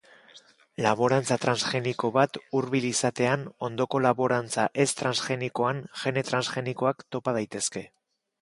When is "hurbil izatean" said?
2.59-3.43